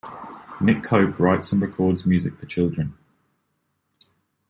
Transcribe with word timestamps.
Nick 0.59 0.81
Cope 0.81 1.19
writes 1.19 1.51
and 1.51 1.61
records 1.61 2.07
music 2.07 2.35
for 2.35 2.47
children. 2.47 2.97